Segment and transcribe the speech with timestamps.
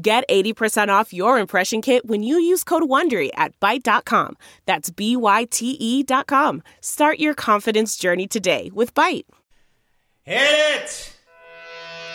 [0.00, 4.36] Get 80% off your impression kit when you use code WONDERY at Byte.com.
[4.64, 6.62] That's B-Y-T-E dot com.
[6.80, 9.24] Start your confidence journey today with Byte.
[10.22, 11.14] Hit it!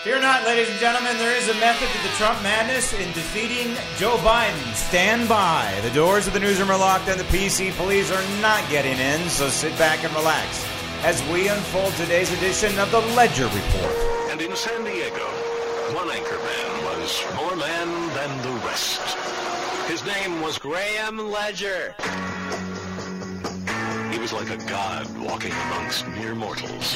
[0.05, 3.73] Fear not, ladies and gentlemen, there is a method to the Trump madness in defeating
[3.97, 4.73] Joe Biden.
[4.75, 5.77] Stand by.
[5.81, 9.29] The doors of the newsroom are locked and the PC police are not getting in,
[9.29, 10.65] so sit back and relax
[11.03, 13.95] as we unfold today's edition of the Ledger Report.
[14.29, 15.52] And in San Diego, one anchor man
[17.03, 19.01] was more man than the rest.
[19.89, 21.93] His name was Graham Ledger.
[24.09, 26.95] He was like a god walking amongst mere mortals.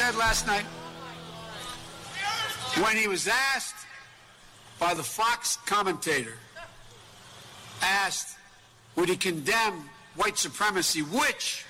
[0.00, 0.64] Said last night
[2.82, 3.74] when he was asked
[4.78, 6.38] by the Fox commentator,
[7.82, 8.38] asked,
[8.96, 11.66] would he condemn white supremacy, which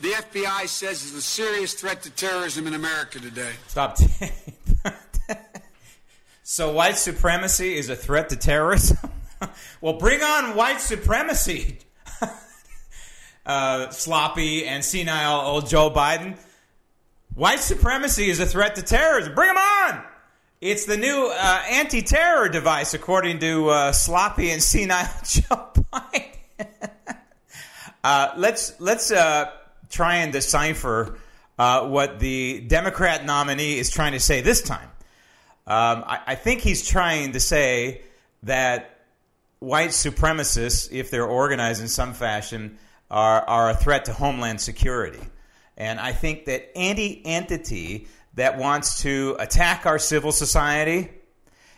[0.00, 3.54] the FBI says is a serious threat to terrorism in America today?
[3.66, 3.98] Stop.
[6.44, 8.98] so, white supremacy is a threat to terrorism?
[9.80, 11.78] well, bring on white supremacy,
[13.46, 16.38] uh, sloppy and senile old Joe Biden.
[17.34, 19.34] White supremacy is a threat to terrorism.
[19.34, 20.04] Bring them on!
[20.60, 26.28] It's the new uh, anti terror device, according to uh, sloppy and senile Joe Biden.
[28.04, 29.50] uh, let's let's uh,
[29.90, 31.18] try and decipher
[31.58, 34.88] uh, what the Democrat nominee is trying to say this time.
[35.66, 38.02] Um, I, I think he's trying to say
[38.44, 39.00] that
[39.58, 42.78] white supremacists, if they're organized in some fashion,
[43.10, 45.20] are, are a threat to homeland security.
[45.76, 51.10] And I think that any entity that wants to attack our civil society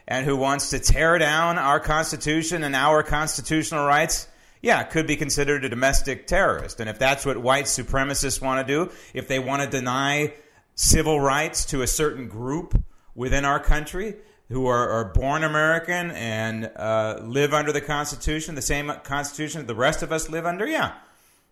[0.09, 4.29] and who wants to tear down our Constitution and our constitutional rights,
[4.63, 6.81] yeah, could be considered a domestic terrorist.
[6.81, 10.35] And if that's what white supremacists want to do, if they want to deny
[10.75, 12.83] civil rights to a certain group
[13.15, 14.15] within our country
[14.49, 19.67] who are, are born American and uh, live under the Constitution, the same Constitution that
[19.67, 20.93] the rest of us live under, yeah,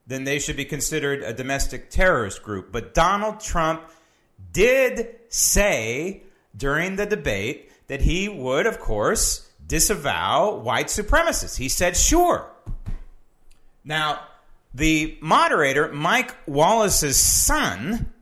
[0.07, 2.71] then they should be considered a domestic terrorist group.
[2.71, 3.83] But Donald Trump
[4.53, 6.23] did say
[6.57, 11.57] during the debate that he would, of course, disavow white supremacists.
[11.57, 12.51] He said, sure.
[13.85, 14.21] Now,
[14.75, 18.13] the moderator, Mike Wallace's son,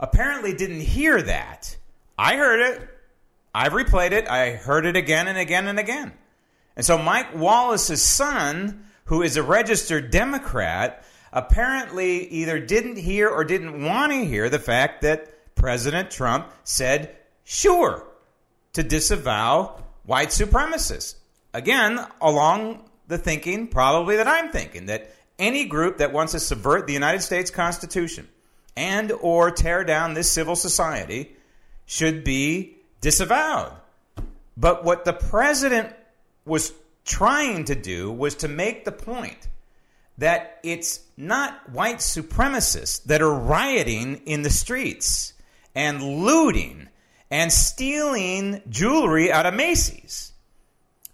[0.00, 1.76] apparently didn't hear that.
[2.18, 2.88] I heard it.
[3.54, 4.28] I've replayed it.
[4.28, 6.12] I heard it again and again and again.
[6.76, 13.44] And so Mike Wallace's son who is a registered Democrat, apparently either didn't hear or
[13.44, 18.06] didn't want to hear the fact that President Trump said, sure,
[18.72, 21.16] to disavow white supremacists.
[21.52, 26.86] Again, along the thinking, probably that I'm thinking, that any group that wants to subvert
[26.86, 28.28] the United States Constitution
[28.76, 31.36] and or tear down this civil society
[31.86, 33.72] should be disavowed.
[34.56, 35.94] But what the president
[36.44, 36.72] was
[37.04, 39.48] trying to do was to make the point
[40.18, 45.32] that it's not white supremacists that are rioting in the streets
[45.74, 46.88] and looting
[47.30, 50.32] and stealing jewelry out of Macy's.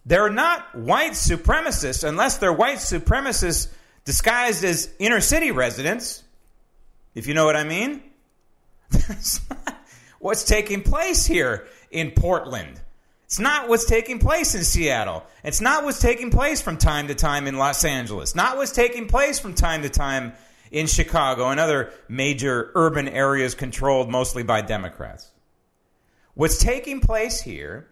[0.04, 3.68] They're not white supremacists unless they're white supremacists
[4.04, 6.22] disguised as inner city residents,
[7.14, 8.02] if you know what I mean.
[8.90, 9.76] That's not
[10.18, 12.80] what's taking place here in Portland.
[13.31, 15.23] It's not what's taking place in Seattle.
[15.44, 18.35] It's not what's taking place from time to time in Los Angeles.
[18.35, 20.32] Not what's taking place from time to time
[20.73, 25.31] in Chicago and other major urban areas controlled mostly by Democrats.
[26.35, 27.87] What's taking place here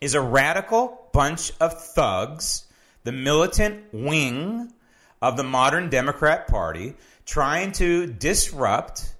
[0.00, 2.66] is a radical bunch of thugs,
[3.04, 4.72] the militant wing
[5.22, 9.14] of the modern Democrat Party, trying to disrupt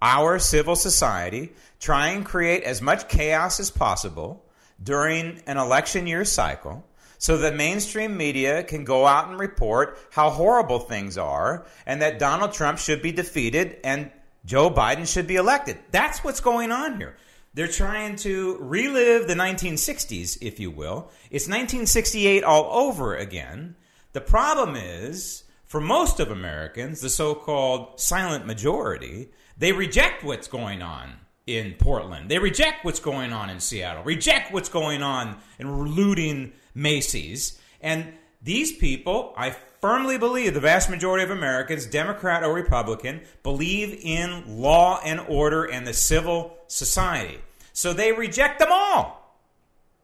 [0.00, 4.41] our civil society, try and create as much chaos as possible
[4.82, 6.84] during an election year cycle
[7.18, 12.18] so that mainstream media can go out and report how horrible things are and that
[12.18, 14.10] Donald Trump should be defeated and
[14.44, 15.78] Joe Biden should be elected.
[15.92, 17.16] That's what's going on here.
[17.54, 21.10] They're trying to relive the 1960s, if you will.
[21.30, 23.76] It's 1968 all over again.
[24.14, 30.48] The problem is, for most of Americans, the so called silent majority, they reject what's
[30.48, 32.30] going on in Portland.
[32.30, 37.58] They reject what's going on in Seattle, reject what's going on in looting Macy's.
[37.80, 38.12] And
[38.42, 39.50] these people, I
[39.80, 45.64] firmly believe the vast majority of Americans, Democrat or Republican, believe in law and order
[45.64, 47.38] and the civil society.
[47.72, 49.36] So they reject them all.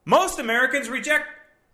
[0.04, 1.26] Most Americans reject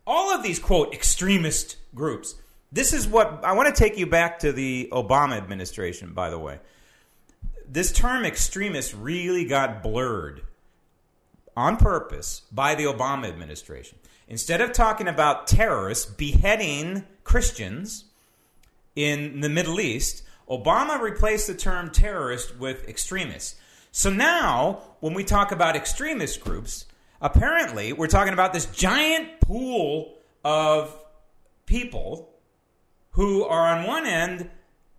[0.06, 2.34] all of these, quote, extremist groups.
[2.72, 6.38] This is what I want to take you back to the Obama administration, by the
[6.38, 6.58] way.
[7.68, 10.42] This term extremist really got blurred
[11.56, 13.98] on purpose by the Obama administration.
[14.28, 18.04] Instead of talking about terrorists beheading Christians
[18.96, 23.56] in the Middle East, Obama replaced the term terrorist with extremist.
[23.92, 26.86] So now, when we talk about extremist groups,
[27.20, 30.14] apparently we're talking about this giant pool
[30.44, 30.98] of
[31.66, 32.30] people
[33.12, 34.50] who are on one end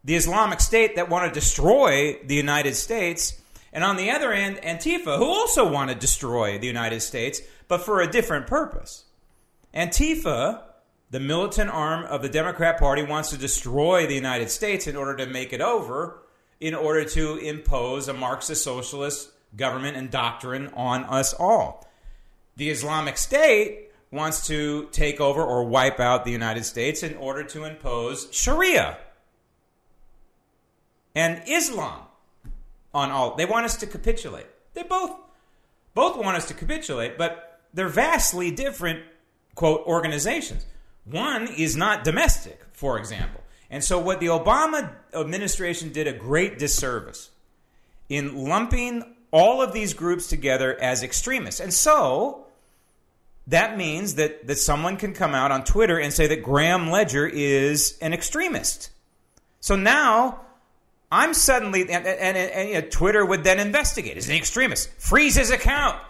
[0.05, 3.41] the Islamic State that want to destroy the United States,
[3.73, 7.81] and on the other end, Antifa, who also want to destroy the United States, but
[7.81, 9.05] for a different purpose.
[9.73, 10.61] Antifa,
[11.09, 15.15] the militant arm of the Democrat Party, wants to destroy the United States in order
[15.17, 16.19] to make it over,
[16.59, 21.89] in order to impose a Marxist socialist government and doctrine on us all.
[22.57, 27.43] The Islamic State wants to take over or wipe out the United States in order
[27.43, 28.97] to impose Sharia
[31.15, 32.01] and Islam
[32.93, 33.35] on all.
[33.35, 34.47] They want us to capitulate.
[34.73, 35.11] They both
[35.93, 39.03] both want us to capitulate, but they're vastly different
[39.55, 40.65] quote organizations.
[41.05, 43.41] One is not domestic, for example.
[43.69, 47.29] And so what the Obama administration did a great disservice
[48.09, 51.59] in lumping all of these groups together as extremists.
[51.59, 52.45] And so
[53.47, 57.27] that means that, that someone can come out on Twitter and say that Graham Ledger
[57.27, 58.91] is an extremist.
[59.59, 60.44] So now
[61.11, 64.17] I'm suddenly, and, and, and you know, Twitter would then investigate.
[64.17, 64.89] Is an extremist?
[64.97, 66.01] Freeze his account.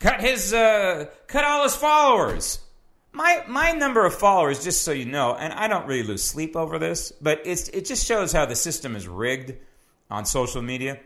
[0.00, 2.58] Cut his, uh, cut all his followers.
[3.12, 6.56] My my number of followers, just so you know, and I don't really lose sleep
[6.56, 9.54] over this, but it's it just shows how the system is rigged
[10.10, 10.98] on social media.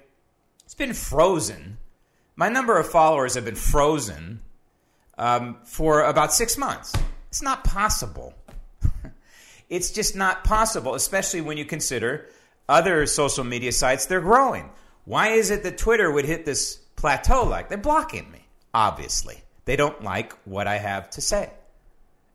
[0.65, 1.77] It's been frozen.
[2.35, 4.41] My number of followers have been frozen
[5.19, 6.95] um, for about six months.
[7.29, 8.33] It's not possible.
[9.69, 12.27] it's just not possible, especially when you consider
[12.69, 14.71] other social media sites, they're growing.
[15.05, 18.47] Why is it that Twitter would hit this plateau like they're blocking me?
[18.75, 21.51] Obviously, they don't like what I have to say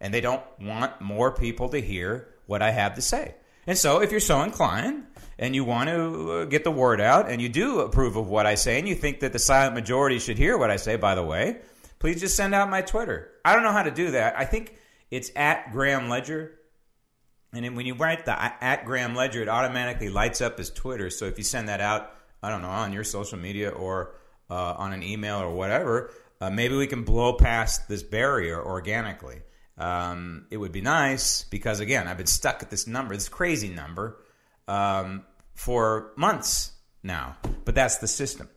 [0.04, 3.34] and they don't want more people to hear what I have to say.
[3.66, 5.06] And so, if you're so inclined
[5.40, 8.46] and you want to uh, get the word out and you do approve of what
[8.46, 11.16] I say and you think that the silent majority should hear what I say, by
[11.16, 11.62] the way,
[12.00, 13.32] please just send out my Twitter.
[13.46, 14.38] I don't know how to do that.
[14.38, 14.76] I think
[15.10, 16.60] it's at Graham Ledger.
[17.54, 21.10] And when you write the at Graham Ledger, it automatically lights up as Twitter.
[21.10, 22.12] So if you send that out,
[22.42, 24.16] I don't know, on your social media or
[24.50, 26.12] uh, on an email or whatever,
[26.42, 29.42] uh, maybe we can blow past this barrier organically.
[29.78, 33.70] Um, it would be nice because again, I've been stuck at this number, this crazy
[33.70, 34.18] number,
[34.68, 35.24] um,
[35.54, 36.72] for months
[37.02, 37.38] now.
[37.66, 38.50] But that's the system.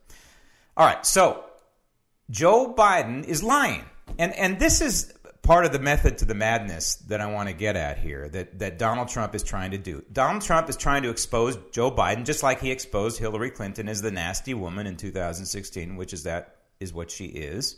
[0.77, 1.45] All right, so
[2.31, 3.85] Joe Biden is lying,
[4.19, 7.55] and and this is part of the method to the madness that I want to
[7.55, 8.29] get at here.
[8.29, 10.05] That that Donald Trump is trying to do.
[10.13, 14.03] Donald Trump is trying to expose Joe Biden, just like he exposed Hillary Clinton as
[14.03, 17.77] the nasty woman in 2016, which is that is what she is.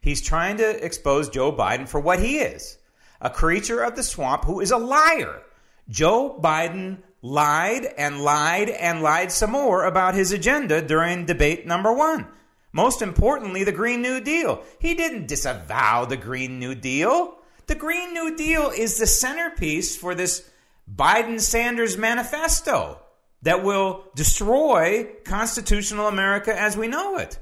[0.00, 2.78] He's trying to expose Joe Biden for what he is
[3.20, 5.42] a creature of the swamp who is a liar.
[5.88, 11.92] Joe Biden lied and lied and lied some more about his agenda during debate number
[11.92, 12.26] one.
[12.72, 14.62] Most importantly, the Green New Deal.
[14.78, 17.36] He didn't disavow the Green New Deal.
[17.66, 20.48] The Green New Deal is the centerpiece for this
[20.92, 22.98] Biden Sanders manifesto
[23.42, 27.38] that will destroy constitutional America as we know it.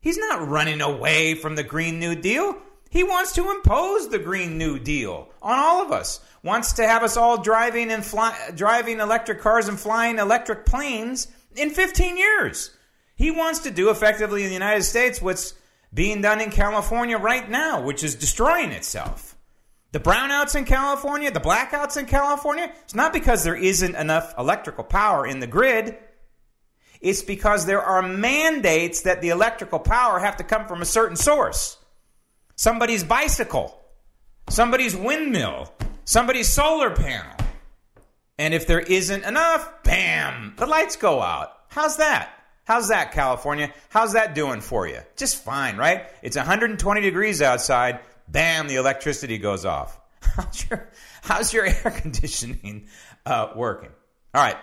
[0.00, 2.56] He's not running away from the Green New Deal.
[2.90, 6.20] He wants to impose the Green New Deal on all of us.
[6.42, 11.26] Wants to have us all driving and fly, driving electric cars and flying electric planes
[11.56, 12.70] in 15 years.
[13.16, 15.54] He wants to do effectively in the United States what's
[15.92, 19.36] being done in California right now, which is destroying itself.
[19.92, 24.84] The brownouts in California, the blackouts in California, it's not because there isn't enough electrical
[24.84, 25.96] power in the grid.
[27.00, 31.16] It's because there are mandates that the electrical power have to come from a certain
[31.16, 31.78] source.
[32.56, 33.80] Somebody's bicycle,
[34.50, 35.72] somebody's windmill,
[36.04, 37.32] somebody's solar panel.
[38.38, 41.52] And if there isn't enough, bam, the lights go out.
[41.68, 42.35] How's that?
[42.66, 43.72] How's that, California?
[43.90, 44.98] How's that doing for you?
[45.16, 46.06] Just fine, right?
[46.20, 48.00] It's 120 degrees outside.
[48.26, 50.00] Bam, the electricity goes off.
[50.20, 50.90] How's your,
[51.22, 52.88] how's your air conditioning
[53.24, 53.90] uh, working?
[54.34, 54.56] All right.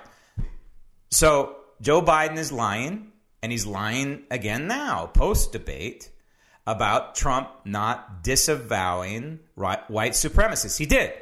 [1.10, 6.10] So Joe Biden is lying, and he's lying again now, post debate,
[6.68, 10.78] about Trump not disavowing white supremacists.
[10.78, 11.14] He did.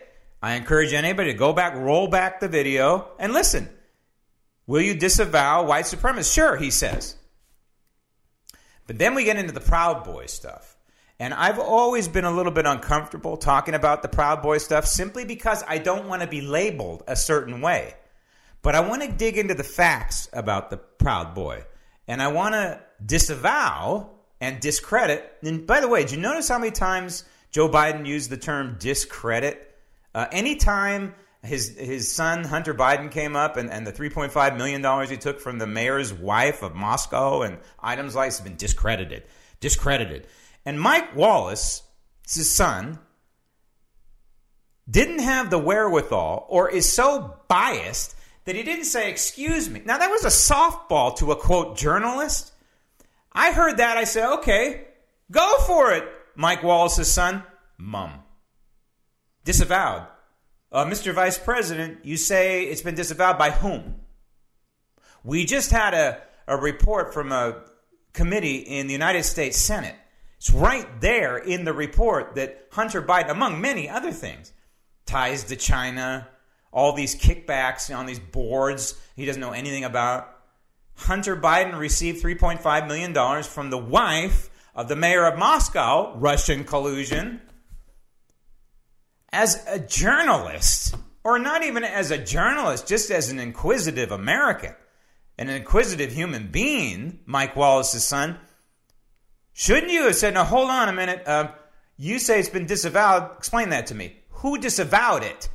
[0.42, 3.70] I encourage anybody to go back, roll back the video, and listen.
[4.72, 6.34] Will you disavow white supremacists?
[6.34, 7.18] Sure, he says.
[8.88, 10.78] But then we get into the Proud Boy stuff.
[11.20, 15.26] And I've always been a little bit uncomfortable talking about the Proud Boy stuff simply
[15.26, 17.96] because I don't want to be labeled a certain way.
[18.62, 21.66] But I want to dig into the facts about the Proud Boy.
[22.08, 25.34] And I want to disavow and discredit.
[25.44, 28.78] And by the way, did you notice how many times Joe Biden used the term
[28.80, 29.76] discredit?
[30.16, 31.14] Uh, anytime
[31.44, 35.40] his his son Hunter Biden came up and, and the 3.5 million dollars he took
[35.40, 39.24] from the mayor's wife of Moscow and items like have been discredited,
[39.60, 40.28] discredited.
[40.66, 41.82] And Mike Wallace,
[42.24, 43.00] his son,
[44.90, 49.82] didn't have the wherewithal or is so biased that he didn't say, Excuse me.
[49.86, 52.52] Now, that was a softball to a quote journalist.
[53.32, 53.98] I heard that.
[53.98, 54.86] I said, Okay,
[55.32, 56.04] go for it,
[56.36, 57.44] Mike Wallace's son.
[57.78, 58.12] Mum.
[59.44, 60.08] Disavowed.
[60.72, 61.14] Uh, Mr.
[61.14, 63.96] Vice President, you say it's been disavowed by whom?
[65.24, 67.64] We just had a, a report from a
[68.14, 69.96] committee in the United States Senate
[70.42, 74.52] it's right there in the report that Hunter Biden, among many other things,
[75.06, 76.28] ties to China,
[76.74, 80.36] all these kickbacks on these boards he doesn't know anything about.
[80.96, 87.40] Hunter Biden received $3.5 million from the wife of the mayor of Moscow, Russian collusion.
[89.34, 94.76] As a journalist, or not even as a journalist, just as an inquisitive American,
[95.38, 98.38] an inquisitive human being, Mike Wallace's son,
[99.54, 101.52] Shouldn't you have said, now hold on a minute, uh,
[101.98, 103.36] you say it's been disavowed.
[103.38, 104.16] Explain that to me.
[104.30, 105.50] Who disavowed it?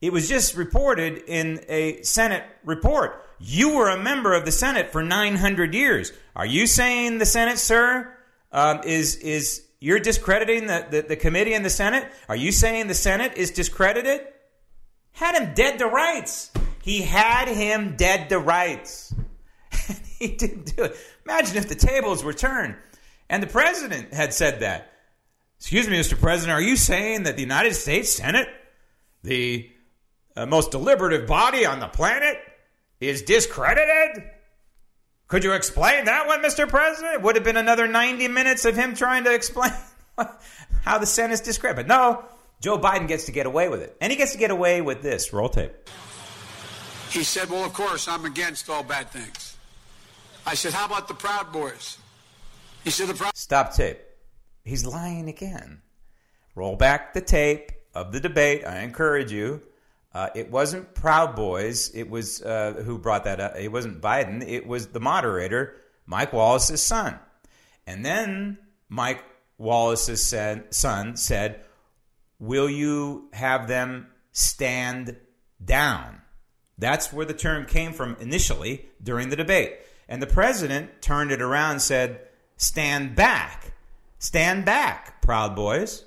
[0.00, 3.22] It was just reported in a Senate report.
[3.38, 6.12] You were a member of the Senate for 900 years.
[6.34, 8.12] Are you saying the Senate, sir,
[8.50, 12.10] um, is is you're discrediting the, the, the committee and the Senate?
[12.26, 14.26] Are you saying the Senate is discredited?
[15.12, 16.50] Had him dead to rights.
[16.82, 19.14] He had him dead to rights.
[20.18, 20.96] he didn't do it.
[21.26, 22.76] Imagine if the tables were turned.
[23.28, 24.90] And the president had said that.
[25.58, 26.18] Excuse me, Mr.
[26.18, 28.48] President, are you saying that the United States Senate,
[29.22, 29.70] the
[30.34, 32.38] uh, most deliberative body on the planet,
[33.00, 34.30] is discredited?
[35.28, 36.68] Could you explain that one, Mr.
[36.68, 37.14] President?
[37.14, 39.72] It would have been another 90 minutes of him trying to explain
[40.82, 41.58] how the Senate is.
[41.58, 42.24] But no,
[42.60, 43.96] Joe Biden gets to get away with it.
[44.00, 45.32] And he gets to get away with this.
[45.32, 45.72] Roll tape.
[47.10, 49.56] He said, Well, of course, I'm against all bad things.
[50.46, 51.98] I said, How about the Proud Boys?
[52.82, 53.98] He said the pro- Stop tape.
[54.64, 55.80] He's lying again.
[56.54, 58.64] Roll back the tape of the debate.
[58.66, 59.62] I encourage you.
[60.14, 61.90] Uh, it wasn't Proud Boys.
[61.94, 63.56] It was uh, who brought that up.
[63.56, 64.46] It wasn't Biden.
[64.46, 65.74] It was the moderator,
[66.06, 67.18] Mike Wallace's son.
[67.86, 69.24] And then Mike
[69.58, 70.22] Wallace's
[70.70, 71.60] son said,
[72.38, 75.16] "Will you have them stand
[75.64, 76.22] down?"
[76.78, 79.78] That's where the term came from initially during the debate.
[80.08, 82.20] And the president turned it around and said,
[82.56, 83.72] Stand back.
[84.18, 86.04] Stand back, Proud Boys.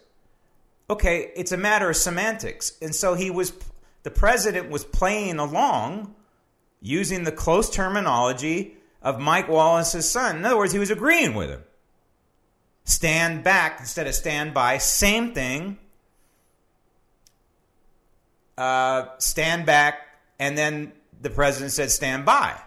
[0.90, 2.78] Okay, it's a matter of semantics.
[2.82, 3.54] And so he was,
[4.08, 6.16] the president was playing along
[6.82, 10.38] using the close terminology of Mike Wallace's son.
[10.38, 11.62] In other words, he was agreeing with him.
[12.86, 15.78] Stand back instead of stand by, same thing.
[18.58, 20.00] Uh, stand back,
[20.40, 22.58] and then the president said stand by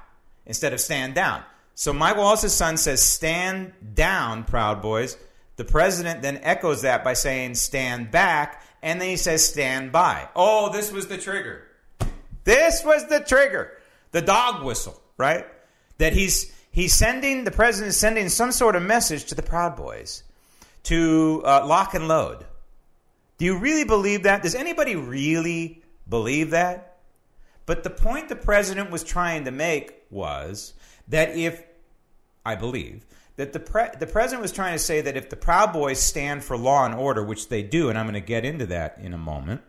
[0.45, 1.43] instead of stand down.
[1.75, 5.17] So Mike Wallace's son says, Stand down, Proud Boys.
[5.57, 8.63] The president then echoes that by saying, Stand back.
[8.83, 10.29] And then he says, Stand by.
[10.35, 11.67] Oh, this was the trigger.
[12.45, 13.77] This was the trigger.
[14.13, 15.47] The dog whistle, right?
[15.99, 19.77] That he's he's sending the president is sending some sort of message to the Proud
[19.77, 20.23] Boys
[20.85, 22.45] to uh, lock and load.
[23.39, 24.43] Do you really believe that?
[24.43, 26.99] Does anybody really believe that?
[27.67, 30.75] But the point the president was trying to make was
[31.09, 31.63] that if
[32.45, 33.07] I believe,
[33.41, 36.45] that the pre- the president was trying to say that if the Proud Boys stand
[36.45, 39.15] for law and order, which they do, and I'm going to get into that in
[39.15, 39.63] a moment,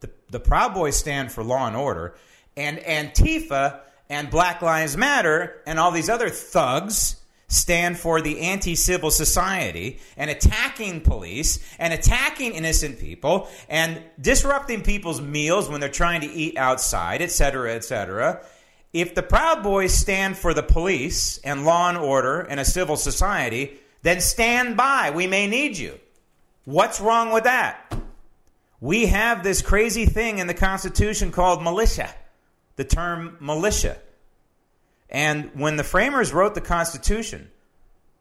[0.00, 2.14] the, the Proud Boys stand for law and order,
[2.56, 7.16] and Antifa and Black Lives Matter and all these other thugs
[7.48, 14.80] stand for the anti civil society and attacking police and attacking innocent people and disrupting
[14.80, 18.40] people's meals when they're trying to eat outside, etc., etc
[18.94, 22.96] if the Proud Boys stand for the police and law and order and a civil
[22.96, 25.10] society, then stand by.
[25.10, 25.98] We may need you.
[26.64, 27.92] What's wrong with that?
[28.80, 32.08] We have this crazy thing in the Constitution called militia,
[32.76, 33.98] the term militia.
[35.10, 37.50] And when the framers wrote the Constitution,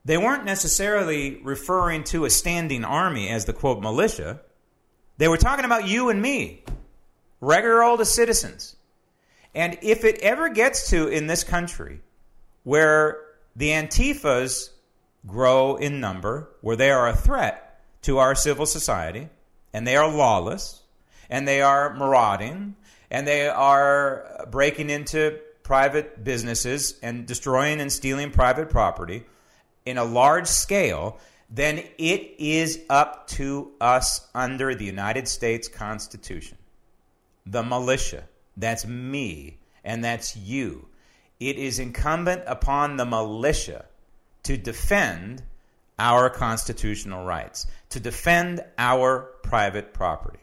[0.05, 4.41] they weren't necessarily referring to a standing army as the quote militia.
[5.19, 6.63] They were talking about you and me,
[7.41, 8.75] regular old citizens.
[9.55, 12.01] And if it ever gets to in this country
[12.63, 13.19] where
[13.55, 14.69] the Antifas
[15.27, 19.29] grow in number, where they are a threat to our civil society,
[19.73, 20.81] and they are lawless,
[21.29, 22.75] and they are marauding,
[23.09, 29.23] and they are breaking into private businesses and destroying and stealing private property
[29.85, 31.19] in a large scale,
[31.49, 36.57] then it is up to us under the United States Constitution,
[37.45, 38.23] the militia,
[38.57, 40.87] that's me and that's you.
[41.39, 43.85] It is incumbent upon the militia
[44.43, 45.43] to defend
[45.99, 50.39] our constitutional rights, to defend our private property.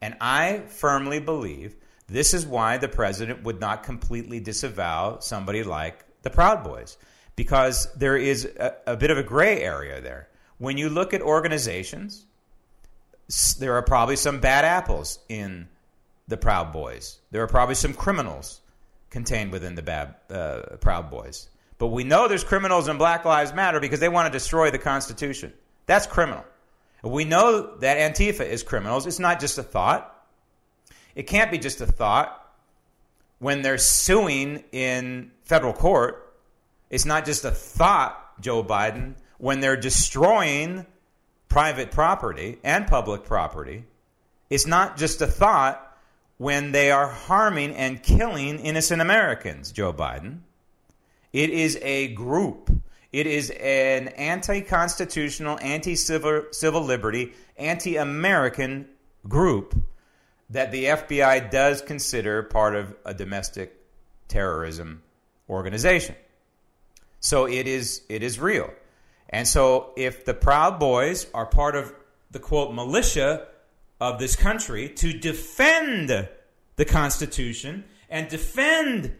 [0.00, 1.76] And I firmly believe
[2.08, 6.96] this is why the president would not completely disavow somebody like the Proud Boys,
[7.36, 10.28] because there is a, a bit of a gray area there.
[10.58, 12.26] When you look at organizations,
[13.58, 15.68] there are probably some bad apples in
[16.30, 17.18] the Proud Boys.
[17.30, 18.60] There are probably some criminals
[19.10, 21.48] contained within the uh, Proud Boys.
[21.78, 24.78] But we know there's criminals in Black Lives Matter because they want to destroy the
[24.78, 25.52] Constitution.
[25.86, 26.44] That's criminal.
[27.02, 29.06] We know that Antifa is criminals.
[29.06, 30.16] It's not just a thought.
[31.14, 32.36] It can't be just a thought
[33.38, 36.34] when they're suing in federal court.
[36.90, 40.86] It's not just a thought, Joe Biden, when they're destroying
[41.48, 43.84] private property and public property.
[44.50, 45.89] It's not just a thought
[46.40, 50.38] when they are harming and killing innocent Americans, Joe Biden.
[51.34, 52.70] It is a group.
[53.12, 58.88] It is an anti constitutional, anti civil liberty, anti American
[59.28, 59.74] group
[60.48, 63.76] that the FBI does consider part of a domestic
[64.26, 65.02] terrorism
[65.46, 66.14] organization.
[67.20, 68.70] So it is it is real.
[69.28, 71.92] And so if the Proud Boys are part of
[72.30, 73.46] the quote militia
[74.00, 76.28] of this country to defend
[76.76, 79.14] the Constitution and defend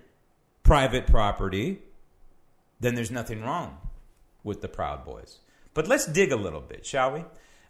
[0.63, 1.81] private property,
[2.81, 3.77] then there's nothing wrong
[4.43, 5.41] with the Proud Boys.
[5.75, 7.25] But let's dig a little bit, shall we?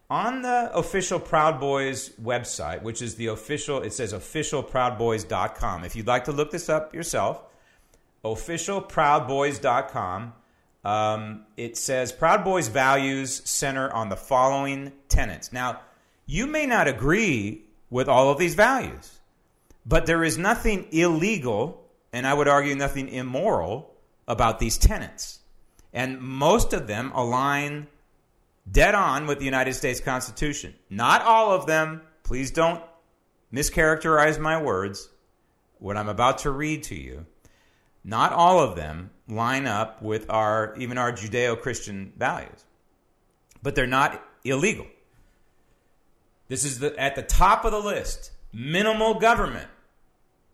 [0.08, 5.84] On the official Proud Boys website, which is the official, it says officialproudboys.com.
[5.84, 7.42] If you'd like to look this up yourself,
[8.24, 10.32] officialproudboys.com.
[10.82, 15.52] Um, it says Proud Boys values center on the following tenets.
[15.52, 15.80] Now,
[16.30, 19.18] you may not agree with all of these values,
[19.84, 23.96] but there is nothing illegal, and I would argue nothing immoral,
[24.28, 25.40] about these tenets.
[25.92, 27.88] And most of them align
[28.70, 30.72] dead on with the United States Constitution.
[30.88, 32.02] Not all of them.
[32.22, 32.80] Please don't
[33.52, 35.08] mischaracterize my words.
[35.80, 37.26] What I'm about to read to you,
[38.04, 42.64] not all of them line up with our even our Judeo-Christian values.
[43.64, 44.86] But they're not illegal.
[46.50, 48.32] This is the, at the top of the list.
[48.52, 49.68] Minimal government.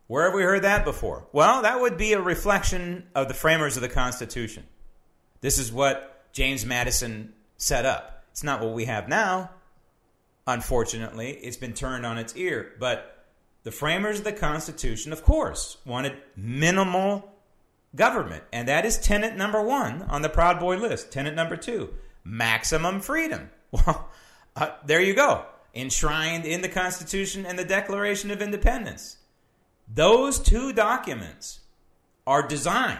[0.08, 1.26] Where have we heard that before?
[1.32, 4.64] Well, that would be a reflection of the framers of the Constitution.
[5.40, 8.24] This is what James Madison set up.
[8.30, 9.50] It's not what we have now.
[10.46, 12.74] Unfortunately, it's been turned on its ear.
[12.78, 13.24] But
[13.62, 17.32] the framers of the Constitution, of course, wanted minimal
[17.94, 18.44] government.
[18.52, 21.10] And that is tenant number one on the Proud Boy list.
[21.10, 23.48] Tenant number two, maximum freedom.
[23.72, 24.08] Well,
[24.54, 25.44] uh, there you go.
[25.76, 29.18] Enshrined in the Constitution and the Declaration of Independence.
[29.92, 31.60] Those two documents
[32.26, 32.98] are designed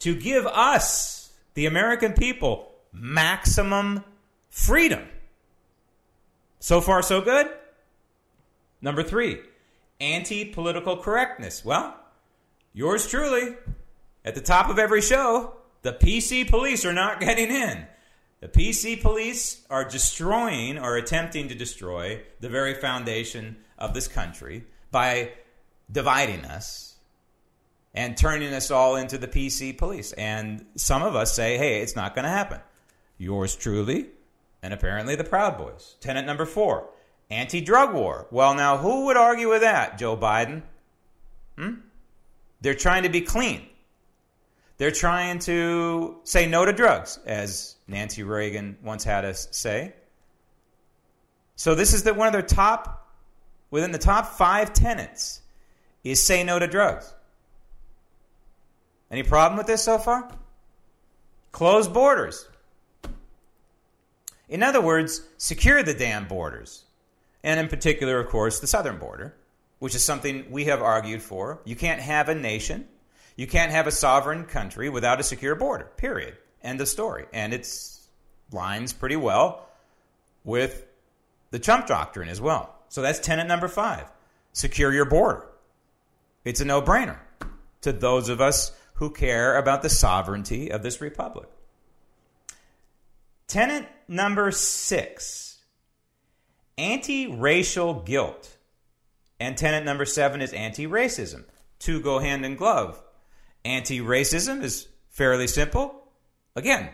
[0.00, 4.04] to give us, the American people, maximum
[4.50, 5.08] freedom.
[6.60, 7.48] So far, so good.
[8.80, 9.40] Number three,
[10.00, 11.64] anti political correctness.
[11.64, 11.96] Well,
[12.72, 13.56] yours truly,
[14.24, 17.86] at the top of every show, the PC police are not getting in.
[18.42, 24.64] The PC police are destroying or attempting to destroy the very foundation of this country
[24.90, 25.30] by
[25.92, 26.96] dividing us
[27.94, 30.12] and turning us all into the PC police.
[30.14, 32.58] And some of us say, hey, it's not going to happen.
[33.16, 34.08] Yours truly,
[34.60, 35.94] and apparently the Proud Boys.
[36.00, 36.88] Tenant number four
[37.30, 38.26] anti drug war.
[38.32, 40.62] Well, now, who would argue with that, Joe Biden?
[41.56, 41.74] Hmm?
[42.60, 43.68] They're trying to be clean.
[44.78, 49.94] They're trying to say no to drugs, as Nancy Reagan once had us say.
[51.54, 53.08] So, this is the, one of their top,
[53.70, 55.40] within the top five tenants
[56.02, 57.14] is say no to drugs.
[59.10, 60.30] Any problem with this so far?
[61.52, 62.48] Close borders.
[64.48, 66.84] In other words, secure the damn borders.
[67.44, 69.34] And in particular, of course, the southern border,
[69.78, 71.60] which is something we have argued for.
[71.64, 72.88] You can't have a nation,
[73.36, 76.36] you can't have a sovereign country without a secure border, period.
[76.62, 77.26] End of story.
[77.32, 77.68] And it
[78.52, 79.68] lines pretty well
[80.44, 80.86] with
[81.50, 82.74] the Trump doctrine as well.
[82.88, 84.10] So that's tenet number five
[84.52, 85.46] secure your border.
[86.44, 87.18] It's a no brainer
[87.80, 91.48] to those of us who care about the sovereignty of this republic.
[93.46, 95.58] Tenet number six
[96.78, 98.56] anti racial guilt.
[99.40, 101.44] And tenet number seven is anti racism.
[101.78, 103.02] Two go hand in glove.
[103.64, 106.01] Anti racism is fairly simple.
[106.54, 106.90] Again,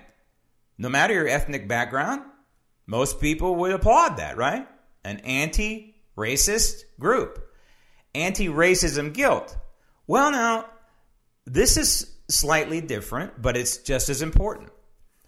[0.77, 2.23] no matter your ethnic background,
[2.87, 4.67] most people would applaud that, right?
[5.05, 7.45] An anti racist group.
[8.15, 9.57] Anti racism guilt.
[10.07, 10.67] Well, now,
[11.45, 14.71] this is slightly different, but it's just as important.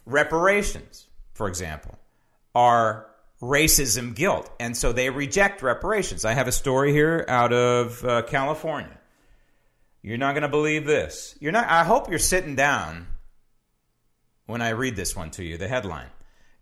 [0.07, 1.99] Reparations, for example,
[2.55, 3.07] are
[3.43, 6.25] racism guilt, and so they reject reparations.
[6.25, 8.99] I have a story here out of uh, California.
[10.03, 11.37] You're not going to believe this.
[11.41, 11.69] You're not.
[11.69, 13.07] I hope you're sitting down
[14.51, 15.57] when I read this one to you.
[15.57, 16.09] The headline: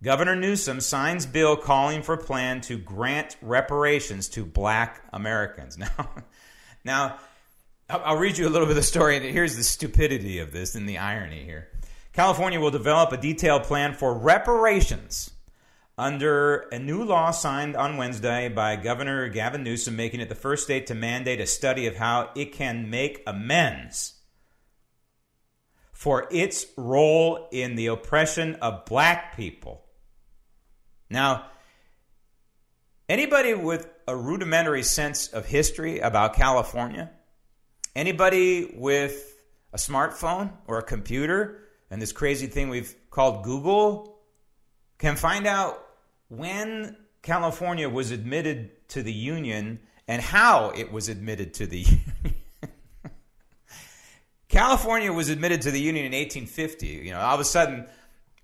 [0.03, 5.79] Governor Newsom signs bill calling for plan to grant reparations to Black Americans.
[5.99, 6.09] Now,
[6.85, 7.19] now
[7.91, 10.75] I'll read you a little bit of the story, and here's the stupidity of this
[10.75, 11.69] and the irony here.
[12.13, 15.31] California will develop a detailed plan for reparations
[15.97, 20.65] under a new law signed on Wednesday by Governor Gavin Newsom, making it the first
[20.65, 24.18] state to mandate a study of how it can make amends
[25.99, 29.85] for its role in the oppression of black people.
[31.11, 31.47] Now,
[33.09, 37.11] anybody with a rudimentary sense of history about California
[37.99, 44.21] Anybody with a smartphone or a computer and this crazy thing we've called Google
[44.99, 45.85] can find out
[46.29, 51.79] when California was admitted to the Union and how it was admitted to the
[52.25, 52.35] Union.
[54.49, 56.87] California was admitted to the Union in 1850.
[56.87, 57.87] You know, all of a sudden,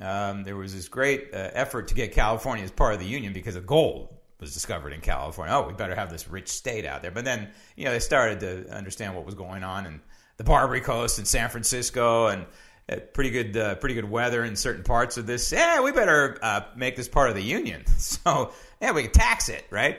[0.00, 3.32] um, there was this great uh, effort to get California as part of the Union
[3.32, 5.54] because of gold was discovered in California.
[5.54, 7.10] Oh, we better have this rich state out there.
[7.10, 10.00] But then, you know, they started to understand what was going on in
[10.36, 12.44] the Barbary Coast and San Francisco and
[12.88, 15.50] uh, pretty good, uh, pretty good weather in certain parts of this.
[15.50, 17.84] Yeah, we better uh, make this part of the Union.
[17.96, 19.98] So yeah, we can tax it, right?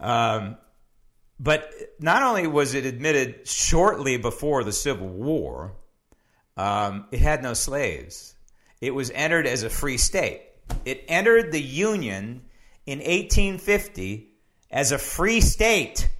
[0.00, 0.56] Um,
[1.42, 5.72] but not only was it admitted shortly before the Civil War,
[6.58, 8.34] um, it had no slaves.
[8.82, 10.42] It was entered as a free state.
[10.84, 12.42] It entered the Union
[12.84, 14.28] in 1850
[14.70, 16.10] as a free state.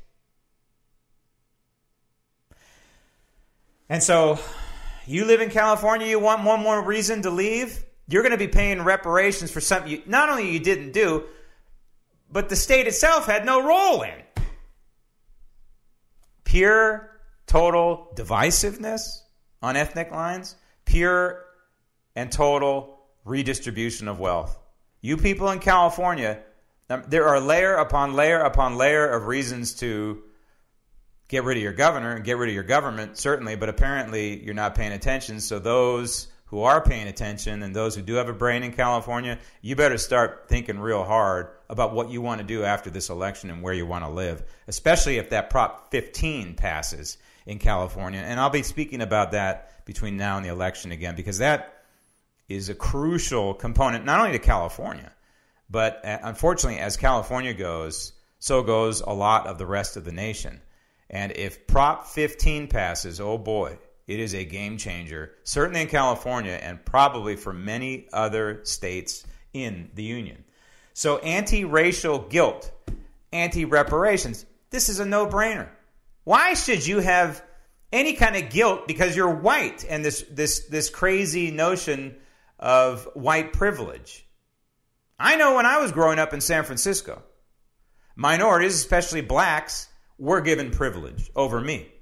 [3.90, 4.38] And so,
[5.06, 7.85] you live in California, you want one more reason to leave?
[8.09, 11.24] You're going to be paying reparations for something you, not only you didn't do,
[12.33, 14.14] but the state itself had no role in.
[16.50, 17.08] Pure,
[17.46, 19.20] total divisiveness
[19.62, 21.44] on ethnic lines, pure
[22.16, 24.58] and total redistribution of wealth.
[25.00, 26.40] You people in California
[26.88, 30.24] um, there are layer upon layer upon layer of reasons to
[31.28, 34.54] get rid of your governor and get rid of your government, certainly, but apparently you're
[34.54, 35.38] not paying attention.
[35.38, 39.38] So those who are paying attention and those who do have a brain in California,
[39.62, 43.50] you better start thinking real hard about what you want to do after this election
[43.50, 48.20] and where you want to live, especially if that Prop 15 passes in California.
[48.20, 51.84] And I'll be speaking about that between now and the election again because that
[52.48, 55.12] is a crucial component not only to California
[55.70, 60.12] but uh, unfortunately, as California goes, so goes a lot of the rest of the
[60.12, 60.60] nation.
[61.08, 63.78] And if Prop 15 passes, oh boy,
[64.11, 69.88] it is a game changer, certainly in California and probably for many other states in
[69.94, 70.42] the Union.
[70.94, 72.73] So, anti racial guilt,
[73.33, 75.68] anti reparations, this is a no brainer.
[76.25, 77.40] Why should you have
[77.92, 82.16] any kind of guilt because you're white and this, this, this crazy notion
[82.59, 84.27] of white privilege?
[85.20, 87.23] I know when I was growing up in San Francisco,
[88.16, 89.87] minorities, especially blacks,
[90.18, 91.92] were given privilege over me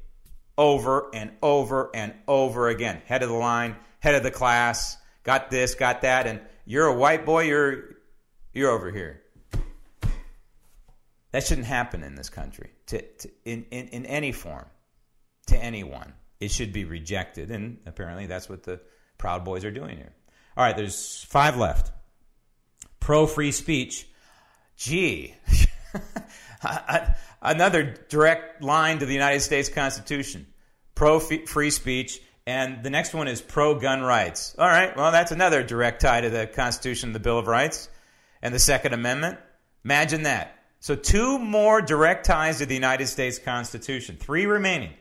[0.58, 3.00] over and over and over again.
[3.06, 6.94] Head of the line, head of the class, got this, got that, and you're a
[6.94, 7.96] white boy, you're
[8.52, 9.22] you're over here.
[11.30, 14.66] That shouldn't happen in this country to, to in, in, in any form
[15.46, 16.12] to anyone.
[16.40, 18.80] It should be rejected, and apparently that's what the
[19.16, 20.12] Proud Boys are doing here.
[20.56, 21.92] All right, there's five left
[23.00, 24.08] pro free speech.
[24.76, 25.34] Gee,
[27.42, 30.46] another direct line to the United States Constitution
[30.98, 34.54] pro free speech And the next one is pro gun rights.
[34.58, 37.88] All right, well, that's another direct tie to the Constitution, the Bill of Rights,
[38.42, 39.38] and the Second Amendment.
[39.84, 40.56] Imagine that.
[40.80, 44.94] So, two more direct ties to the United States Constitution, three remaining.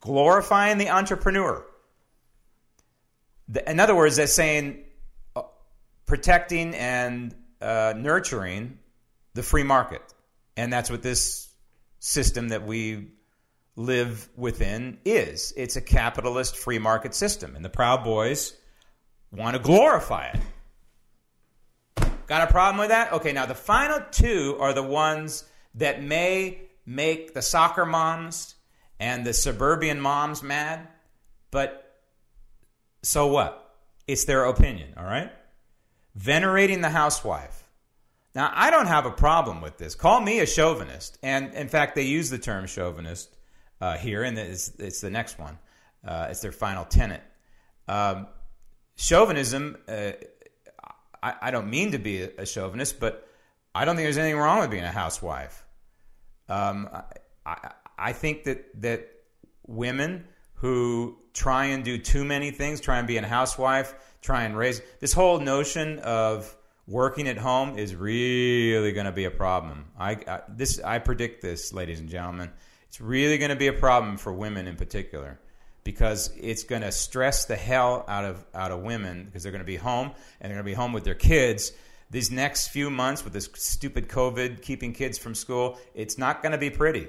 [0.00, 1.64] Glorifying the entrepreneur.
[3.66, 4.84] In other words, that's saying
[5.34, 5.42] uh,
[6.06, 8.78] protecting and uh, nurturing
[9.34, 10.13] the free market.
[10.56, 11.48] And that's what this
[11.98, 13.08] system that we
[13.76, 15.52] live within is.
[15.56, 17.56] It's a capitalist free market system.
[17.56, 18.54] And the Proud Boys
[19.32, 20.40] want to glorify it.
[22.26, 23.12] Got a problem with that?
[23.12, 28.54] Okay, now the final two are the ones that may make the soccer moms
[29.00, 30.88] and the suburban moms mad,
[31.50, 32.00] but
[33.02, 33.74] so what?
[34.06, 35.30] It's their opinion, all right?
[36.14, 37.63] Venerating the housewife.
[38.34, 39.94] Now, I don't have a problem with this.
[39.94, 41.18] Call me a chauvinist.
[41.22, 43.36] And in fact, they use the term chauvinist
[43.80, 45.58] uh, here, and it's, it's, the next one.
[46.06, 47.22] Uh, it's their final tenet.
[47.86, 48.26] Um,
[48.96, 50.12] chauvinism, uh,
[51.22, 53.28] I, I, don't mean to be a, chauvinist, but
[53.74, 55.64] I don't think there's anything wrong with being a housewife.
[56.48, 56.88] Um,
[57.46, 59.08] I, I think that, that
[59.66, 64.56] women who try and do too many things, try and be a housewife, try and
[64.56, 69.86] raise this whole notion of working at home is really going to be a problem.
[69.98, 72.50] I, I, this I predict this, ladies and gentlemen.
[72.88, 75.38] It's really going to be a problem for women in particular
[75.82, 79.60] because it's going to stress the hell out of out of women because they're going
[79.60, 81.72] to be home and they're going to be home with their kids.
[82.10, 86.52] These next few months with this stupid COVID keeping kids from school, it's not going
[86.52, 87.08] to be pretty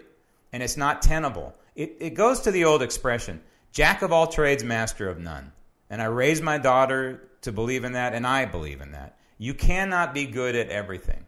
[0.51, 1.53] and it's not tenable.
[1.75, 5.51] It, it goes to the old expression jack of all trades, master of none.
[5.89, 9.17] And I raised my daughter to believe in that, and I believe in that.
[9.37, 11.25] You cannot be good at everything.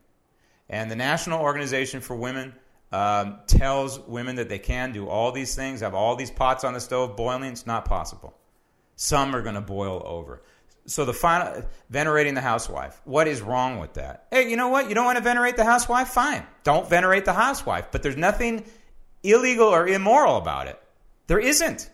[0.70, 2.54] And the National Organization for Women
[2.92, 6.74] um, tells women that they can do all these things, have all these pots on
[6.74, 7.52] the stove boiling.
[7.52, 8.38] It's not possible.
[8.96, 10.42] Some are going to boil over.
[10.86, 13.02] So the final venerating the housewife.
[13.04, 14.28] What is wrong with that?
[14.32, 14.88] Hey, you know what?
[14.88, 16.08] You don't want to venerate the housewife?
[16.08, 16.46] Fine.
[16.64, 17.88] Don't venerate the housewife.
[17.92, 18.64] But there's nothing
[19.22, 20.82] illegal or immoral about it.
[21.28, 21.90] There isn't.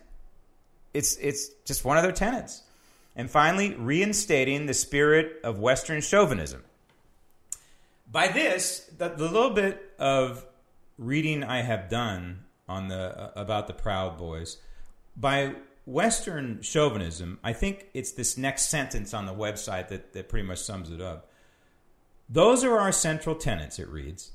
[0.92, 2.62] It's it's just one of their tenets.
[3.16, 6.64] And finally, reinstating the spirit of Western chauvinism.
[8.10, 10.44] By this, the, the little bit of
[10.98, 14.58] reading I have done on the uh, about the Proud Boys
[15.16, 15.54] by
[15.86, 20.58] Western chauvinism, I think it's this next sentence on the website that, that pretty much
[20.58, 21.30] sums it up.
[22.28, 24.32] Those are our central tenets, it reads.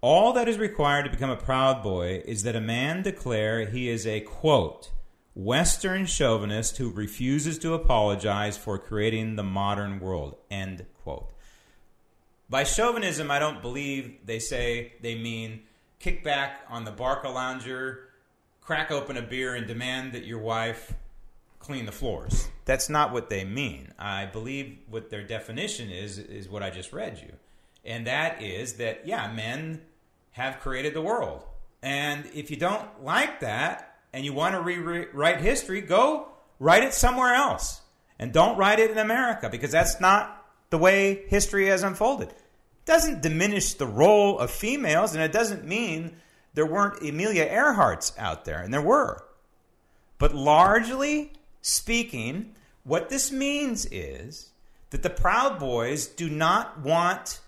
[0.00, 3.88] All that is required to become a proud boy is that a man declare he
[3.88, 4.90] is a quote,
[5.34, 11.30] Western chauvinist who refuses to apologize for creating the modern world, end quote.
[12.50, 15.62] By chauvinism, I don't believe they say they mean
[15.98, 18.00] kick back on the Barcalounger,
[18.60, 20.92] crack open a beer, and demand that your wife
[21.58, 22.48] clean the floors.
[22.66, 23.92] That's not what they mean.
[23.98, 27.32] I believe what their definition is is what I just read you.
[27.84, 29.80] And that is that yeah, men
[30.32, 31.44] have created the world.
[31.82, 36.94] And if you don't like that and you want to rewrite history, go write it
[36.94, 37.80] somewhere else.
[38.18, 42.36] And don't write it in America because that's not the way history has unfolded It
[42.84, 46.16] doesn't diminish the role of females, and it doesn't mean
[46.54, 49.24] there weren't Amelia Earharts out there, and there were.
[50.18, 54.50] But largely speaking, what this means is
[54.90, 57.40] that the Proud Boys do not want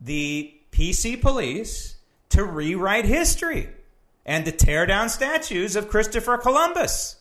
[0.00, 1.96] the PC police
[2.30, 3.68] to rewrite history
[4.30, 7.16] and to tear down statues of Christopher Columbus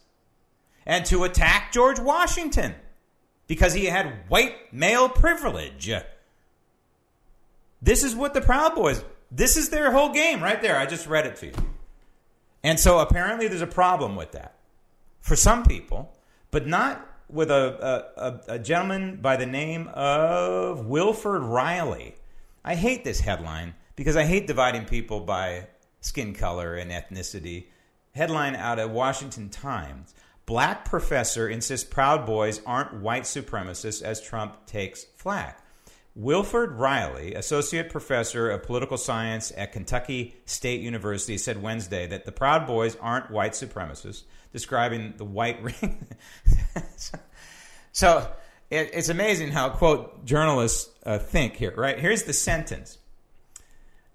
[0.85, 2.75] and to attack George Washington
[3.47, 5.91] because he had white male privilege.
[7.81, 10.77] This is what the Proud Boys, this is their whole game right there.
[10.77, 11.53] I just read it to you.
[12.63, 14.53] And so apparently there's a problem with that
[15.19, 16.15] for some people,
[16.51, 22.13] but not with a, a, a, gentleman by the name of Wilfred Reilly.
[22.63, 25.69] I hate this headline because I hate dividing people by
[26.01, 27.67] skin color and ethnicity.
[28.13, 30.13] Headline out of Washington Times
[30.49, 35.63] Black professor insists Proud Boys aren't white supremacists as Trump takes flack.
[36.15, 42.31] Wilfred Reilly, associate professor of political science at Kentucky State University, said Wednesday that the
[42.31, 46.07] Proud Boys aren't white supremacists, describing the white ring.
[47.91, 48.27] so
[48.71, 51.99] it, it's amazing how, quote, journalists uh, think here, right?
[51.99, 52.97] Here's the sentence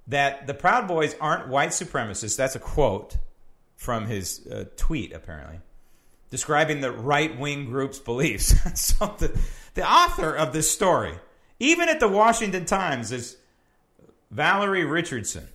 [0.07, 2.37] that the Proud Boys aren't white supremacists.
[2.37, 3.17] That's a quote
[3.77, 5.61] from his uh, tweet, apparently,
[6.31, 8.55] describing the right wing group's beliefs.
[8.81, 9.39] so the,
[9.75, 11.15] the author of this story
[11.61, 13.37] even at the Washington Times, is
[14.31, 15.49] Valerie Richardson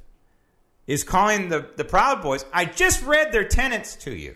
[0.87, 2.45] is calling the, the Proud Boys.
[2.51, 4.35] I just read their tenets to you.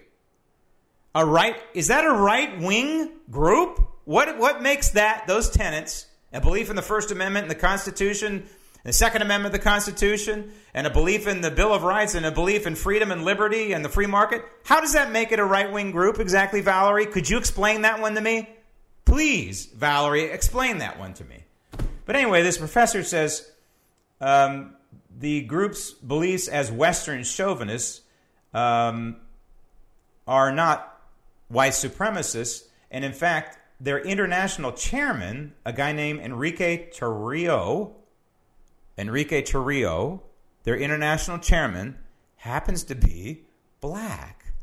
[1.16, 3.80] A right is that a right wing group?
[4.06, 8.48] What what makes that those tenets, a belief in the First Amendment and the Constitution,
[8.84, 12.26] the Second Amendment of the Constitution, and a belief in the Bill of Rights and
[12.26, 14.44] a belief in freedom and liberty and the free market?
[14.66, 17.06] How does that make it a right wing group exactly, Valerie?
[17.06, 18.50] Could you explain that one to me?
[19.06, 21.44] Please, Valerie, explain that one to me.
[22.06, 23.50] But anyway, this professor says
[24.20, 24.76] um,
[25.18, 28.02] the group's beliefs as Western chauvinists
[28.54, 29.18] um,
[30.28, 31.02] are not
[31.48, 37.94] white supremacists, and in fact, their international chairman, a guy named Enrique Tarrio,
[38.98, 40.22] Enrique Tarrio,
[40.64, 41.98] their international chairman,
[42.38, 43.44] happens to be
[43.82, 44.54] black.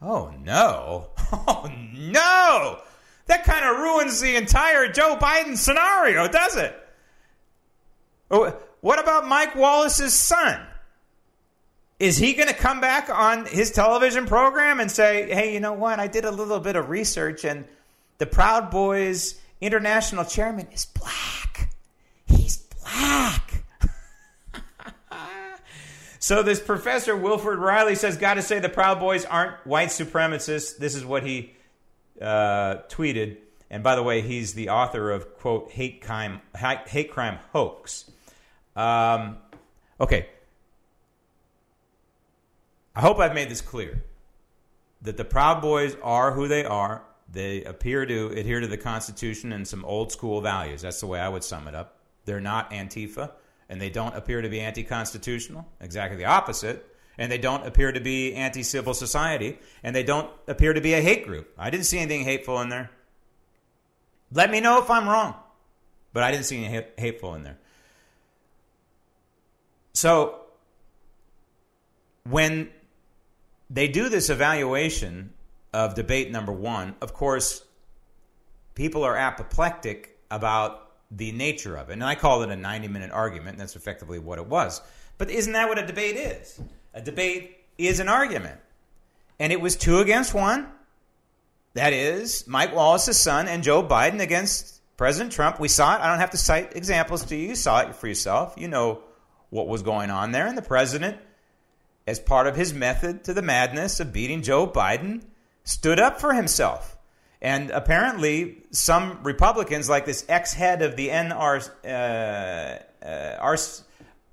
[0.00, 1.10] Oh no!
[1.30, 2.80] Oh no!
[3.26, 6.74] That kind of ruins the entire Joe Biden scenario, does it?
[8.30, 10.60] Oh, what about Mike Wallace's son?
[11.98, 15.72] Is he going to come back on his television program and say, hey, you know
[15.72, 15.98] what?
[15.98, 17.64] I did a little bit of research and
[18.18, 21.74] the Proud Boys international chairman is black.
[22.26, 23.57] He's black.
[26.28, 30.76] So this professor, Wilfred Reilly says, got to say the Proud Boys aren't white supremacists.
[30.76, 31.54] This is what he
[32.20, 33.38] uh, tweeted.
[33.70, 38.10] And by the way, he's the author of, quote, hate crime, hate crime hoax.
[38.76, 39.38] Um,
[39.98, 40.26] okay.
[42.94, 44.04] I hope I've made this clear
[45.00, 47.04] that the Proud Boys are who they are.
[47.32, 50.82] They appear to adhere to the Constitution and some old school values.
[50.82, 51.96] That's the way I would sum it up.
[52.26, 53.30] They're not Antifa,
[53.68, 55.66] and they don't appear to be anti constitutional.
[55.80, 56.94] Exactly the opposite.
[57.18, 60.94] And they don't appear to be anti civil society, and they don't appear to be
[60.94, 61.52] a hate group.
[61.58, 62.90] I didn't see anything hateful in there.
[64.32, 65.34] Let me know if I'm wrong,
[66.12, 67.58] but I didn't see any hateful in there.
[69.94, 70.42] So,
[72.22, 72.70] when
[73.68, 75.32] they do this evaluation
[75.72, 76.94] of debate number one.
[77.00, 77.62] Of course,
[78.74, 81.94] people are apoplectic about the nature of it.
[81.94, 84.80] And I call it a 90 minute argument, and that's effectively what it was.
[85.16, 86.60] But isn't that what a debate is?
[86.94, 88.60] A debate is an argument.
[89.40, 90.68] And it was two against one.
[91.74, 95.60] That is, Mike Wallace's son and Joe Biden against President Trump.
[95.60, 96.00] We saw it.
[96.00, 97.48] I don't have to cite examples to you.
[97.48, 98.54] You saw it for yourself.
[98.56, 99.02] You know
[99.50, 100.46] what was going on there.
[100.46, 101.18] And the president
[102.08, 105.22] as part of his method to the madness of beating Joe Biden,
[105.62, 106.96] stood up for himself.
[107.40, 113.56] And apparently, some Republicans, like this ex head of the NR, uh, uh,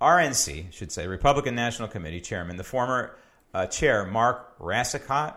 [0.02, 3.16] RNC, should say, Republican National Committee chairman, the former
[3.54, 5.36] uh, chair, Marc Racicot,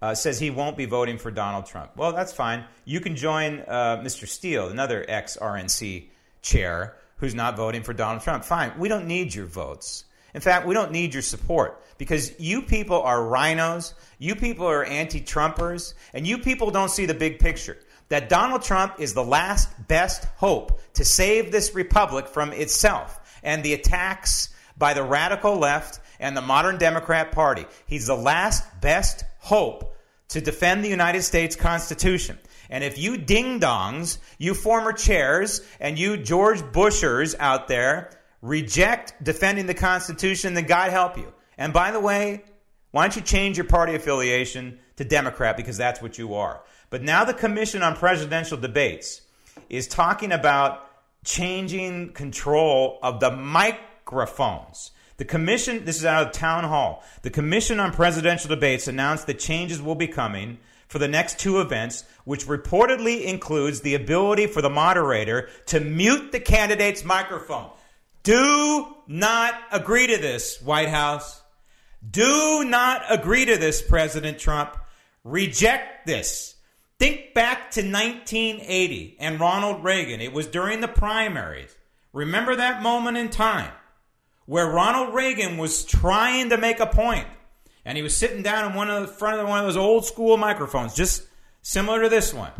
[0.00, 1.90] uh, says he won't be voting for Donald Trump.
[1.96, 2.64] Well, that's fine.
[2.84, 4.26] You can join uh, Mr.
[4.26, 6.04] Steele, another ex RNC
[6.42, 8.44] chair, who's not voting for Donald Trump.
[8.44, 8.72] Fine.
[8.78, 10.04] We don't need your votes.
[10.36, 14.84] In fact, we don't need your support because you people are rhinos, you people are
[14.84, 17.78] anti Trumpers, and you people don't see the big picture.
[18.10, 23.62] That Donald Trump is the last best hope to save this republic from itself and
[23.62, 27.64] the attacks by the radical left and the modern Democrat Party.
[27.86, 29.96] He's the last best hope
[30.28, 32.38] to defend the United States Constitution.
[32.68, 38.10] And if you ding dongs, you former chairs, and you George Bushers out there
[38.42, 41.32] reject defending the Constitution, then God help you.
[41.58, 42.44] And by the way,
[42.90, 46.62] why don't you change your party affiliation to Democrat because that's what you are.
[46.90, 49.22] But now the Commission on Presidential Debates
[49.68, 50.86] is talking about
[51.24, 54.92] changing control of the microphones.
[55.16, 57.02] The commission, this is out of town hall.
[57.22, 61.60] The Commission on Presidential Debates announced that changes will be coming for the next two
[61.60, 67.70] events, which reportedly includes the ability for the moderator to mute the candidate's microphone.
[68.26, 71.44] Do not agree to this, White House.
[72.10, 74.76] Do not agree to this, President Trump.
[75.22, 76.56] Reject this.
[76.98, 80.20] Think back to 1980 and Ronald Reagan.
[80.20, 81.72] It was during the primaries.
[82.12, 83.70] Remember that moment in time
[84.44, 87.28] where Ronald Reagan was trying to make a point
[87.84, 90.04] and he was sitting down in one of the front of one of those old
[90.04, 91.28] school microphones, just
[91.62, 92.50] similar to this one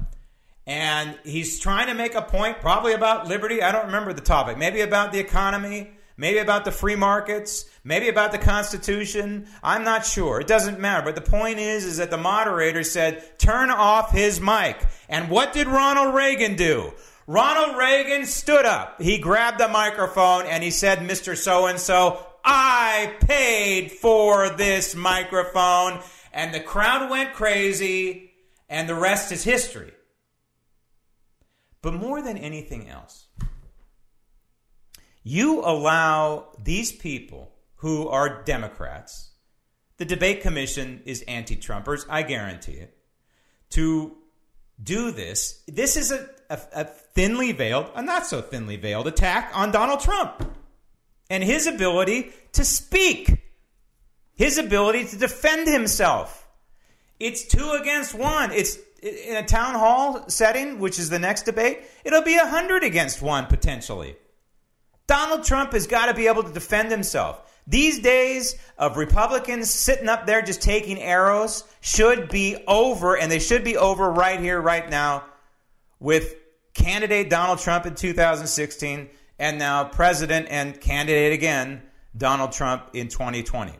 [0.66, 3.62] and he's trying to make a point, probably about liberty.
[3.62, 4.58] I don't remember the topic.
[4.58, 9.46] Maybe about the economy, maybe about the free markets, maybe about the Constitution.
[9.62, 10.40] I'm not sure.
[10.40, 11.04] It doesn't matter.
[11.04, 14.84] But the point is, is that the moderator said, turn off his mic.
[15.08, 16.92] And what did Ronald Reagan do?
[17.28, 19.00] Ronald Reagan stood up.
[19.00, 21.36] He grabbed the microphone and he said, Mr.
[21.36, 26.00] So and so, I paid for this microphone.
[26.32, 28.30] And the crowd went crazy,
[28.68, 29.92] and the rest is history.
[31.86, 33.28] But more than anything else,
[35.22, 39.30] you allow these people who are Democrats
[39.98, 42.98] the debate commission is anti Trumpers, I guarantee it,
[43.70, 44.16] to
[44.82, 45.62] do this.
[45.68, 50.00] This is a, a, a, thinly veiled, a not so thinly veiled attack on Donald
[50.00, 50.56] Trump
[51.30, 53.44] and his ability to speak,
[54.34, 56.48] his ability to defend himself.
[57.20, 58.50] It's two against one.
[58.50, 62.82] It's in a town hall setting, which is the next debate, it'll be a hundred
[62.82, 64.16] against one potentially.
[65.06, 67.42] Donald Trump has got to be able to defend himself.
[67.66, 73.38] These days of Republicans sitting up there just taking arrows should be over, and they
[73.38, 75.24] should be over right here, right now,
[75.98, 76.34] with
[76.74, 81.82] candidate Donald Trump in 2016, and now president and candidate again,
[82.16, 83.72] Donald Trump in 2020.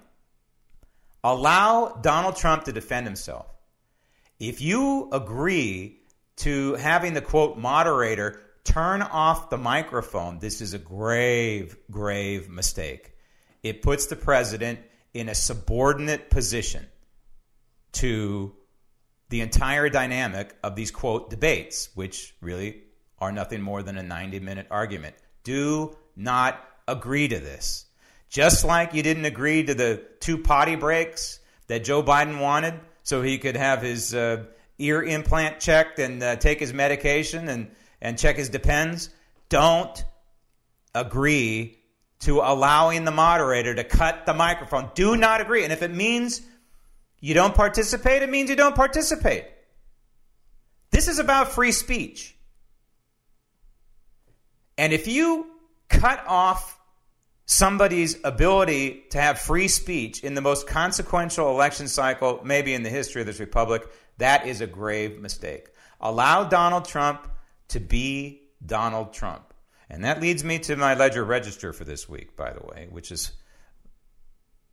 [1.22, 3.46] Allow Donald Trump to defend himself.
[4.38, 6.00] If you agree
[6.38, 13.14] to having the quote moderator turn off the microphone, this is a grave, grave mistake.
[13.62, 14.80] It puts the president
[15.14, 16.86] in a subordinate position
[17.92, 18.54] to
[19.30, 22.82] the entire dynamic of these quote debates, which really
[23.18, 25.16] are nothing more than a 90 minute argument.
[25.44, 27.86] Do not agree to this.
[28.28, 32.74] Just like you didn't agree to the two potty breaks that Joe Biden wanted
[33.06, 34.42] so he could have his uh,
[34.78, 39.10] ear implant checked and uh, take his medication and, and check his depends.
[39.48, 40.04] Don't
[40.92, 41.78] agree
[42.18, 44.90] to allowing the moderator to cut the microphone.
[44.96, 45.62] Do not agree.
[45.62, 46.42] And if it means
[47.20, 49.44] you don't participate, it means you don't participate.
[50.90, 52.36] This is about free speech.
[54.76, 55.46] And if you
[55.88, 56.75] cut off
[57.46, 62.90] somebody's ability to have free speech in the most consequential election cycle, maybe in the
[62.90, 63.82] history of this republic,
[64.18, 65.68] that is a grave mistake.
[66.00, 67.30] Allow Donald Trump
[67.68, 69.54] to be Donald Trump.
[69.88, 73.12] And that leads me to my ledger register for this week, by the way, which
[73.12, 73.32] is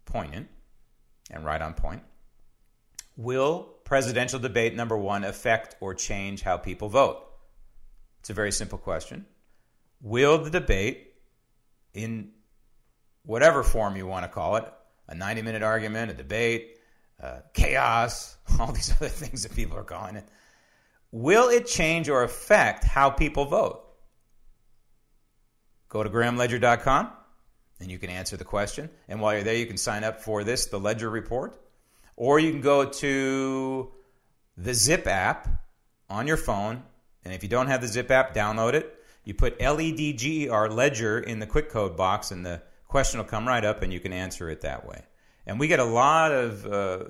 [0.05, 0.49] poignant
[1.30, 2.01] and right on point.
[3.15, 7.24] Will presidential debate number one affect or change how people vote?
[8.19, 9.28] It's a very simple question.
[10.01, 11.13] Will the debate
[11.93, 12.32] in
[13.26, 14.65] whatever form you want to call it
[15.07, 16.78] a 90 minute argument, a debate,
[17.21, 20.28] uh, chaos, all these other things that people are calling it.
[21.11, 23.82] Will it change or affect how people vote?
[25.89, 27.11] Go to grahamledger.com
[27.80, 28.89] and you can answer the question.
[29.07, 31.59] And while you're there, you can sign up for this, the Ledger Report.
[32.15, 33.91] Or you can go to
[34.57, 35.47] the Zip app
[36.09, 36.84] on your phone.
[37.24, 38.95] And if you don't have the Zip app, download it.
[39.24, 42.43] You put L E D G E R Ledger in the quick code box in
[42.43, 42.61] the
[42.94, 45.02] question will come right up and you can answer it that way.
[45.48, 47.06] And we get a lot of uh,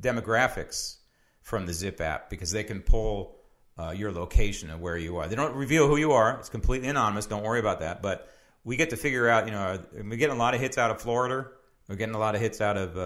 [0.00, 0.96] demographics
[1.42, 3.36] from the Zip app because they can pull
[3.78, 5.28] uh, your location of where you are.
[5.28, 6.38] They don't reveal who you are.
[6.38, 7.26] It's completely anonymous.
[7.26, 8.00] Don't worry about that.
[8.00, 8.30] But
[8.64, 10.98] we get to figure out, you know, we're getting a lot of hits out of
[10.98, 11.48] Florida.
[11.86, 13.00] We're getting a lot of hits out of uh,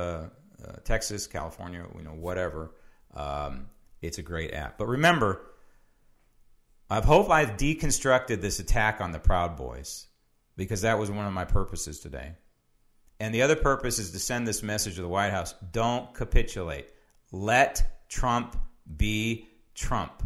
[0.64, 2.70] uh Texas, California, you know, whatever.
[3.14, 3.66] Um,
[4.01, 4.79] it's a great app.
[4.79, 5.45] But remember,
[6.89, 10.07] I hope I've deconstructed this attack on the Proud Boys
[10.57, 12.32] because that was one of my purposes today.
[13.20, 16.88] And the other purpose is to send this message to the White House don't capitulate.
[17.32, 18.57] Let Trump
[18.96, 20.22] be Trump.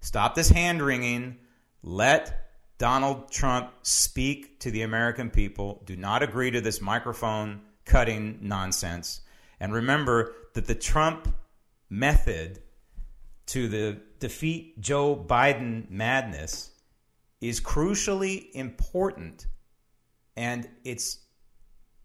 [0.00, 1.36] Stop this hand wringing.
[1.82, 5.82] Let Donald Trump speak to the American people.
[5.84, 9.20] Do not agree to this microphone cutting nonsense.
[9.58, 11.34] And remember that the Trump
[11.90, 12.62] method
[13.46, 16.70] to the defeat Joe Biden madness
[17.40, 19.46] is crucially important,
[20.36, 21.18] and it's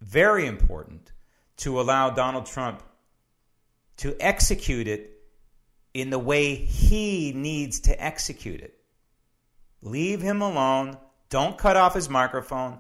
[0.01, 1.11] very important
[1.57, 2.83] to allow Donald Trump
[3.97, 5.11] to execute it
[5.93, 8.77] in the way he needs to execute it.
[9.81, 10.97] Leave him alone.
[11.29, 12.79] Don't cut off his microphone.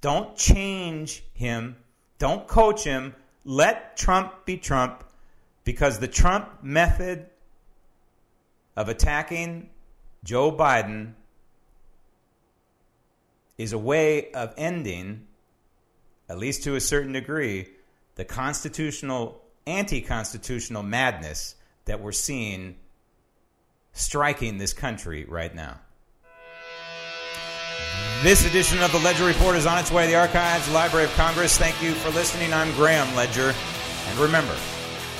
[0.00, 1.76] Don't change him.
[2.18, 3.14] Don't coach him.
[3.44, 5.04] Let Trump be Trump
[5.64, 7.26] because the Trump method
[8.76, 9.70] of attacking
[10.24, 11.14] Joe Biden
[13.58, 15.26] is a way of ending,
[16.28, 17.68] at least to a certain degree,
[18.16, 22.76] the constitutional, anti constitutional madness that we're seeing
[23.92, 25.78] striking this country right now.
[28.22, 31.12] This edition of the Ledger Report is on its way to the archives, Library of
[31.12, 31.58] Congress.
[31.58, 32.52] Thank you for listening.
[32.52, 33.54] I'm Graham Ledger.
[34.08, 34.54] And remember,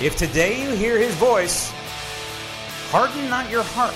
[0.00, 1.70] if today you hear his voice,
[2.90, 3.94] harden not your heart